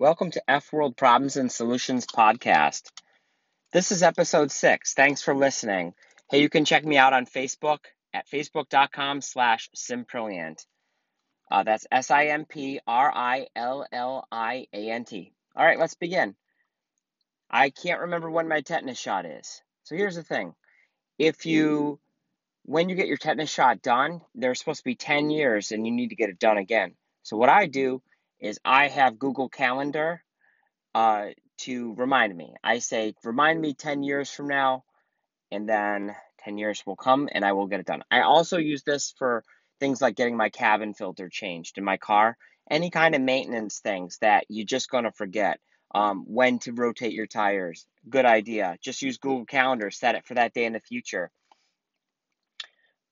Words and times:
Welcome 0.00 0.30
to 0.30 0.42
F 0.46 0.72
World 0.72 0.96
Problems 0.96 1.36
and 1.36 1.50
Solutions 1.50 2.06
podcast. 2.06 2.82
This 3.72 3.90
is 3.90 4.04
episode 4.04 4.52
six. 4.52 4.94
Thanks 4.94 5.22
for 5.22 5.34
listening. 5.34 5.92
Hey, 6.30 6.40
you 6.40 6.48
can 6.48 6.64
check 6.64 6.84
me 6.84 6.96
out 6.96 7.12
on 7.12 7.26
Facebook 7.26 7.80
at 8.14 8.28
facebook.com 8.28 9.22
slash 9.22 9.68
simprilliant. 9.74 10.64
Uh, 11.50 11.64
that's 11.64 11.88
S 11.90 12.12
I 12.12 12.26
M 12.26 12.44
P 12.44 12.78
R 12.86 13.12
I 13.12 13.48
L 13.56 13.84
L 13.90 14.24
I 14.30 14.68
A 14.72 14.88
N 14.88 15.04
T. 15.04 15.32
All 15.56 15.66
right, 15.66 15.80
let's 15.80 15.94
begin. 15.94 16.36
I 17.50 17.70
can't 17.70 18.02
remember 18.02 18.30
when 18.30 18.46
my 18.46 18.60
tetanus 18.60 19.00
shot 19.00 19.26
is. 19.26 19.62
So 19.82 19.96
here's 19.96 20.14
the 20.14 20.22
thing 20.22 20.54
if 21.18 21.44
you, 21.44 21.98
when 22.66 22.88
you 22.88 22.94
get 22.94 23.08
your 23.08 23.16
tetanus 23.16 23.50
shot 23.50 23.82
done, 23.82 24.20
there's 24.36 24.60
supposed 24.60 24.78
to 24.78 24.84
be 24.84 24.94
10 24.94 25.30
years 25.30 25.72
and 25.72 25.84
you 25.84 25.92
need 25.92 26.10
to 26.10 26.16
get 26.16 26.30
it 26.30 26.38
done 26.38 26.56
again. 26.56 26.94
So 27.24 27.36
what 27.36 27.48
I 27.48 27.66
do 27.66 28.00
is 28.40 28.58
I 28.64 28.88
have 28.88 29.18
Google 29.18 29.48
Calendar 29.48 30.22
uh, 30.94 31.28
to 31.58 31.94
remind 31.94 32.36
me. 32.36 32.54
I 32.62 32.78
say, 32.78 33.14
remind 33.24 33.60
me 33.60 33.74
10 33.74 34.02
years 34.02 34.30
from 34.30 34.48
now, 34.48 34.84
and 35.50 35.68
then 35.68 36.14
10 36.40 36.58
years 36.58 36.82
will 36.86 36.96
come 36.96 37.28
and 37.32 37.44
I 37.44 37.52
will 37.52 37.66
get 37.66 37.80
it 37.80 37.86
done. 37.86 38.02
I 38.10 38.20
also 38.20 38.58
use 38.58 38.82
this 38.82 39.14
for 39.18 39.44
things 39.80 40.00
like 40.00 40.16
getting 40.16 40.36
my 40.36 40.48
cabin 40.48 40.94
filter 40.94 41.28
changed 41.28 41.78
in 41.78 41.84
my 41.84 41.96
car, 41.96 42.36
any 42.70 42.90
kind 42.90 43.14
of 43.14 43.20
maintenance 43.20 43.80
things 43.80 44.18
that 44.20 44.44
you're 44.48 44.66
just 44.66 44.90
going 44.90 45.04
to 45.04 45.12
forget. 45.12 45.60
Um, 45.94 46.24
when 46.26 46.58
to 46.60 46.72
rotate 46.72 47.14
your 47.14 47.26
tires. 47.26 47.86
Good 48.10 48.26
idea. 48.26 48.76
Just 48.82 49.00
use 49.00 49.16
Google 49.16 49.46
Calendar, 49.46 49.90
set 49.90 50.16
it 50.16 50.26
for 50.26 50.34
that 50.34 50.52
day 50.52 50.66
in 50.66 50.74
the 50.74 50.80
future. 50.80 51.30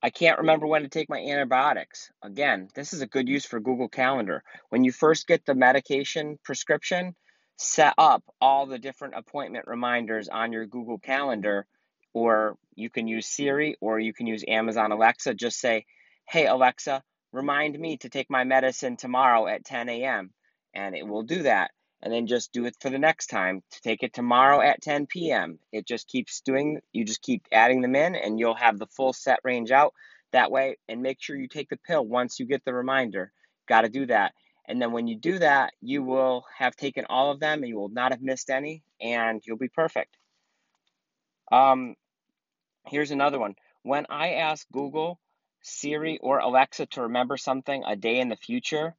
I 0.06 0.10
can't 0.10 0.38
remember 0.38 0.69
when 0.69 0.83
to 0.83 0.88
take 0.88 1.10
my 1.10 1.19
antibiotics. 1.19 2.12
Again, 2.23 2.69
this 2.77 2.92
is 2.92 3.01
a 3.01 3.09
good 3.09 3.28
use 3.28 3.45
for 3.45 3.59
Google 3.59 3.88
Calendar. 3.88 4.45
When 4.69 4.84
you 4.84 4.92
first 4.92 5.27
get 5.27 5.45
the 5.45 5.56
medication 5.56 6.38
prescription, 6.45 7.16
set 7.56 7.92
up 7.98 8.23
all 8.41 8.66
the 8.66 8.79
different 8.79 9.15
appointment 9.16 9.65
reminders 9.66 10.29
on 10.29 10.52
your 10.52 10.65
Google 10.65 11.01
Calendar, 11.01 11.66
or 12.15 12.57
you 12.76 12.88
can 12.88 13.09
use 13.09 13.26
Siri 13.26 13.79
or 13.80 13.98
you 13.98 14.15
can 14.15 14.29
use 14.29 14.45
Amazon 14.46 14.93
Alexa. 14.93 15.35
Just 15.35 15.59
say, 15.59 15.87
Hey, 16.29 16.46
Alexa, 16.46 17.02
remind 17.32 17.76
me 17.76 17.96
to 17.96 18.09
take 18.09 18.30
my 18.30 18.45
medicine 18.45 18.96
tomorrow 18.96 19.48
at 19.48 19.65
10 19.65 19.88
a.m., 19.88 20.30
and 20.73 20.95
it 20.95 21.04
will 21.04 21.24
do 21.24 21.43
that. 21.43 21.73
And 22.02 22.13
then 22.13 22.27
just 22.27 22.52
do 22.52 22.66
it 22.66 22.77
for 22.80 22.91
the 22.91 22.99
next 22.99 23.27
time 23.27 23.63
to 23.71 23.80
take 23.80 24.02
it 24.02 24.13
tomorrow 24.13 24.61
at 24.61 24.83
10 24.83 25.07
p.m. 25.07 25.59
It 25.73 25.87
just 25.87 26.09
keeps 26.09 26.41
doing, 26.43 26.80
you 26.93 27.05
just 27.05 27.23
keep 27.23 27.47
adding 27.51 27.80
them 27.80 27.97
in, 27.97 28.15
and 28.15 28.38
you'll 28.38 28.55
have 28.55 28.79
the 28.79 28.87
full 28.87 29.13
set 29.13 29.41
range 29.45 29.71
out 29.71 29.95
that 30.33 30.51
way. 30.51 30.77
And 30.88 31.03
make 31.03 31.19
sure 31.21 31.37
you 31.37 31.49
take 31.49 31.71
the 31.71 31.79
pill 31.79 32.07
once 32.07 32.38
you 32.38 32.47
get 32.47 32.65
the 32.65 32.75
reminder. 32.75 33.33
Got 33.66 33.83
to 33.83 33.88
do 33.88 34.07
that. 34.07 34.33
And 34.69 34.83
then 34.83 34.93
when 34.93 35.07
you 35.07 35.16
do 35.16 35.38
that, 35.38 35.73
you 35.80 36.03
will 36.03 36.45
have 36.57 36.77
taken 36.77 37.07
all 37.09 37.30
of 37.30 37.41
them 37.41 37.61
and 37.61 37.69
you 37.69 37.77
will 37.77 37.88
not 37.88 38.13
have 38.13 38.23
missed 38.23 38.51
any, 38.51 38.83
and 39.01 39.41
you'll 39.45 39.57
be 39.57 39.69
perfect. 39.69 40.16
Um, 41.53 41.95
here's 42.87 43.13
another 43.13 43.38
one. 43.38 43.55
When 43.83 44.07
I 44.10 44.35
ask 44.35 44.66
Google, 44.73 45.21
Siri, 45.63 46.19
or 46.19 46.38
Alexa 46.38 46.87
to 46.87 47.03
remember 47.03 47.37
something 47.37 47.85
a 47.87 47.97
day 47.97 48.19
in 48.19 48.29
the 48.29 48.37
future, 48.37 48.97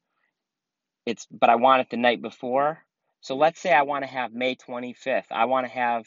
it's 1.04 1.26
but 1.30 1.50
I 1.50 1.56
want 1.56 1.82
it 1.82 1.90
the 1.90 1.96
night 1.96 2.22
before. 2.22 2.84
So 3.20 3.36
let's 3.36 3.60
say 3.60 3.72
I 3.72 3.82
want 3.82 4.04
to 4.04 4.10
have 4.10 4.32
May 4.32 4.56
25th. 4.56 5.26
I 5.32 5.46
want 5.46 5.66
to 5.66 5.72
have 5.72 6.06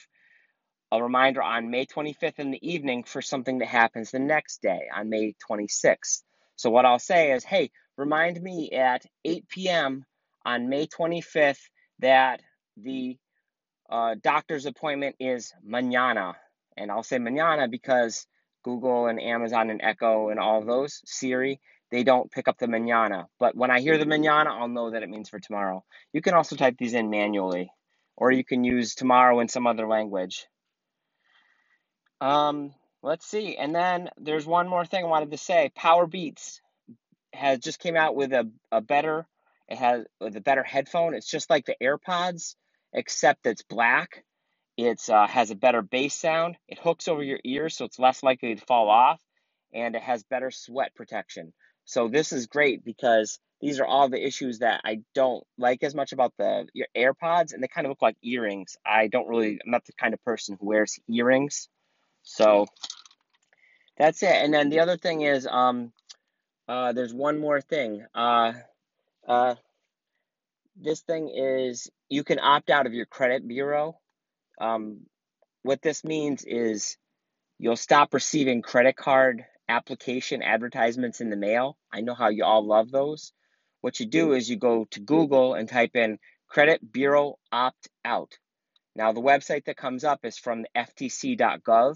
a 0.91 1.03
reminder 1.03 1.43
on 1.43 1.71
May 1.71 1.85
25th 1.87 2.39
in 2.39 2.51
the 2.51 2.69
evening 2.69 3.03
for 3.05 3.21
something 3.21 3.59
that 3.59 3.69
happens 3.69 4.11
the 4.11 4.19
next 4.19 4.61
day 4.63 4.81
on 4.95 5.09
May 5.09 5.35
26th. 5.49 6.23
So 6.57 6.71
what 6.71 6.85
I'll 6.85 6.99
say 6.99 7.33
is, 7.33 7.45
hey, 7.45 7.71
remind 7.97 8.41
me 8.41 8.71
at 8.71 9.05
8 9.25 9.49
p.m. 9.49 10.05
on 10.45 10.69
May 10.69 10.87
25th 10.87 11.61
that 11.99 12.41
the 12.77 13.17
uh, 13.91 14.15
doctor's 14.23 14.67
appointment 14.67 15.17
is 15.19 15.53
mañana. 15.67 16.35
And 16.77 16.91
I'll 16.91 17.03
say 17.03 17.17
mañana 17.17 17.71
because 17.71 18.27
Google 18.63 19.07
and 19.07 19.21
Amazon 19.21 19.71
and 19.71 19.81
Echo 19.83 20.29
and 20.29 20.39
all 20.39 20.65
those, 20.65 21.01
Siri, 21.05 21.61
they 21.91 22.03
don't 22.03 22.31
pick 22.31 22.47
up 22.47 22.57
the 22.57 22.67
mañana. 22.67 23.25
But 23.39 23.55
when 23.55 23.69
I 23.69 23.81
hear 23.81 23.97
the 23.97 24.05
mañana, 24.05 24.47
I'll 24.47 24.67
know 24.67 24.91
that 24.91 25.03
it 25.03 25.09
means 25.09 25.29
for 25.29 25.39
tomorrow. 25.39 25.83
You 26.13 26.21
can 26.21 26.33
also 26.33 26.55
type 26.55 26.75
these 26.77 26.93
in 26.93 27.09
manually, 27.09 27.71
or 28.15 28.31
you 28.31 28.43
can 28.43 28.63
use 28.63 28.95
tomorrow 28.95 29.39
in 29.39 29.47
some 29.47 29.67
other 29.67 29.87
language. 29.87 30.47
Um, 32.19 32.73
let's 33.03 33.25
see. 33.25 33.57
And 33.57 33.75
then 33.75 34.09
there's 34.17 34.45
one 34.45 34.69
more 34.69 34.85
thing 34.85 35.03
I 35.03 35.07
wanted 35.07 35.31
to 35.31 35.37
say. 35.37 35.71
Powerbeats 35.77 36.59
has 37.33 37.59
just 37.59 37.79
came 37.79 37.95
out 37.95 38.15
with 38.15 38.33
a, 38.33 38.49
a 38.71 38.81
better 38.81 39.25
it 39.71 39.77
has 39.77 40.05
with 40.19 40.35
a 40.35 40.41
better 40.41 40.63
headphone. 40.63 41.13
It's 41.13 41.29
just 41.29 41.49
like 41.49 41.65
the 41.65 41.77
AirPods, 41.81 42.55
except 42.93 43.45
it's 43.45 43.63
black. 43.63 44.25
It 44.75 45.01
uh, 45.09 45.27
has 45.27 45.49
a 45.49 45.55
better 45.55 45.81
bass 45.81 46.13
sound. 46.13 46.57
It 46.67 46.77
hooks 46.77 47.07
over 47.07 47.23
your 47.23 47.39
ears, 47.45 47.77
so 47.77 47.85
it's 47.85 47.97
less 47.97 48.21
likely 48.21 48.55
to 48.55 48.65
fall 48.65 48.89
off, 48.89 49.21
and 49.73 49.95
it 49.95 50.01
has 50.01 50.23
better 50.23 50.51
sweat 50.51 50.93
protection. 50.93 51.53
So 51.85 52.07
this 52.07 52.31
is 52.31 52.47
great 52.47 52.83
because 52.85 53.39
these 53.61 53.79
are 53.79 53.85
all 53.85 54.09
the 54.09 54.25
issues 54.25 54.59
that 54.59 54.81
I 54.83 55.01
don't 55.13 55.43
like 55.57 55.83
as 55.83 55.93
much 55.93 56.13
about 56.13 56.33
the 56.37 56.67
your 56.73 56.87
AirPods, 56.97 57.53
and 57.53 57.61
they 57.61 57.67
kind 57.67 57.85
of 57.85 57.91
look 57.91 58.01
like 58.01 58.17
earrings. 58.23 58.75
I 58.85 59.07
don't 59.07 59.27
really, 59.27 59.59
I'm 59.63 59.71
not 59.71 59.85
the 59.85 59.93
kind 59.93 60.13
of 60.13 60.23
person 60.23 60.57
who 60.59 60.67
wears 60.67 60.99
earrings. 61.07 61.69
So 62.23 62.67
that's 63.97 64.23
it. 64.23 64.33
And 64.33 64.53
then 64.53 64.69
the 64.69 64.79
other 64.79 64.97
thing 64.97 65.21
is, 65.21 65.45
um, 65.47 65.91
uh, 66.67 66.93
there's 66.93 67.13
one 67.13 67.39
more 67.39 67.61
thing. 67.61 68.05
Uh, 68.15 68.53
uh, 69.27 69.55
this 70.75 71.01
thing 71.01 71.29
is 71.29 71.89
you 72.09 72.23
can 72.23 72.39
opt 72.39 72.69
out 72.69 72.87
of 72.87 72.93
your 72.93 73.05
credit 73.05 73.47
bureau. 73.47 73.99
Um, 74.59 75.01
what 75.63 75.81
this 75.81 76.03
means 76.03 76.43
is 76.45 76.97
you'll 77.59 77.75
stop 77.75 78.13
receiving 78.13 78.61
credit 78.61 78.95
card 78.95 79.45
application 79.69 80.41
advertisements 80.41 81.21
in 81.21 81.29
the 81.29 81.35
mail. 81.35 81.77
I 81.91 82.01
know 82.01 82.13
how 82.13 82.29
you 82.29 82.43
all 82.43 82.65
love 82.65 82.91
those. 82.91 83.33
What 83.81 83.99
you 83.99 84.05
do 84.05 84.33
is 84.33 84.49
you 84.49 84.57
go 84.57 84.85
to 84.91 84.99
Google 84.99 85.55
and 85.55 85.67
type 85.67 85.95
in 85.95 86.19
credit 86.47 86.91
bureau 86.91 87.39
opt 87.51 87.87
out. 88.05 88.37
Now, 88.95 89.13
the 89.13 89.21
website 89.21 89.65
that 89.65 89.77
comes 89.77 90.03
up 90.03 90.25
is 90.25 90.37
from 90.37 90.65
FTC.gov, 90.75 91.95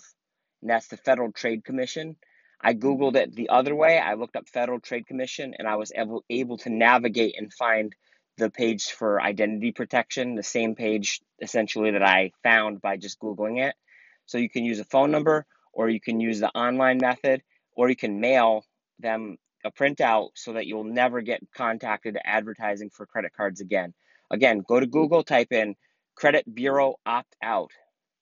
and 0.61 0.69
that's 0.69 0.87
the 0.87 0.97
Federal 0.97 1.31
Trade 1.31 1.65
Commission. 1.65 2.15
I 2.61 2.73
Googled 2.73 3.15
it 3.15 3.35
the 3.35 3.49
other 3.49 3.75
way. 3.75 3.99
I 3.99 4.13
looked 4.13 4.35
up 4.35 4.47
Federal 4.47 4.79
Trade 4.79 5.05
Commission, 5.05 5.53
and 5.59 5.67
I 5.67 5.75
was 5.75 5.91
able, 5.93 6.23
able 6.29 6.57
to 6.59 6.69
navigate 6.69 7.35
and 7.37 7.53
find 7.53 7.93
the 8.37 8.49
page 8.49 8.91
for 8.91 9.21
identity 9.21 9.71
protection, 9.71 10.35
the 10.35 10.43
same 10.43 10.75
page 10.75 11.21
essentially 11.41 11.91
that 11.91 12.03
I 12.03 12.31
found 12.43 12.81
by 12.81 12.97
just 12.97 13.19
Googling 13.19 13.59
it. 13.59 13.75
So 14.25 14.37
you 14.37 14.49
can 14.49 14.63
use 14.65 14.79
a 14.79 14.85
phone 14.85 15.11
number, 15.11 15.45
or 15.73 15.89
you 15.89 15.99
can 15.99 16.19
use 16.19 16.39
the 16.39 16.49
online 16.49 16.97
method, 16.97 17.43
or 17.75 17.89
you 17.89 17.95
can 17.95 18.19
mail 18.19 18.65
them 18.99 19.37
a 19.63 19.71
printout 19.71 20.29
so 20.35 20.53
that 20.53 20.67
you'll 20.67 20.83
never 20.83 21.21
get 21.21 21.41
contacted 21.55 22.17
advertising 22.23 22.89
for 22.89 23.05
credit 23.05 23.33
cards 23.35 23.61
again. 23.61 23.93
Again, 24.31 24.63
go 24.67 24.79
to 24.79 24.85
Google, 24.85 25.23
type 25.23 25.51
in 25.51 25.75
credit 26.15 26.45
bureau 26.53 26.95
opt 27.05 27.35
out. 27.41 27.71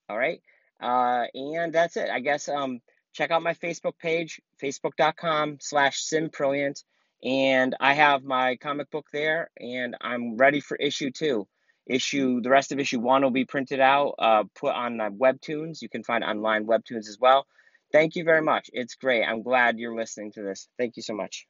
All 0.08 0.18
right. 0.18 0.40
Uh, 0.80 1.26
and 1.34 1.72
that's 1.72 1.96
it. 1.96 2.10
I 2.10 2.20
guess 2.20 2.48
um, 2.48 2.80
check 3.12 3.30
out 3.30 3.42
my 3.42 3.54
Facebook 3.54 3.98
page, 3.98 4.40
facebook.com 4.62 5.58
slash 5.60 6.02
simprilliant. 6.02 6.82
And 7.22 7.74
I 7.80 7.94
have 7.94 8.22
my 8.22 8.56
comic 8.56 8.90
book 8.90 9.06
there 9.12 9.50
and 9.58 9.96
I'm 10.00 10.36
ready 10.36 10.60
for 10.60 10.76
issue 10.76 11.10
two. 11.10 11.46
Issue 11.86 12.40
the 12.40 12.50
rest 12.50 12.72
of 12.72 12.78
issue 12.78 12.98
one 12.98 13.22
will 13.22 13.30
be 13.30 13.44
printed 13.44 13.80
out, 13.80 14.14
uh, 14.18 14.44
put 14.54 14.74
on 14.74 15.00
uh, 15.00 15.10
Webtoons. 15.10 15.82
You 15.82 15.88
can 15.88 16.02
find 16.02 16.24
online 16.24 16.66
Webtoons 16.66 17.08
as 17.08 17.18
well. 17.20 17.46
Thank 17.92 18.16
you 18.16 18.24
very 18.24 18.42
much. 18.42 18.68
It's 18.72 18.94
great. 18.96 19.24
I'm 19.24 19.42
glad 19.42 19.78
you're 19.78 19.96
listening 19.96 20.32
to 20.32 20.42
this. 20.42 20.68
Thank 20.78 20.96
you 20.96 21.02
so 21.02 21.14
much. 21.14 21.46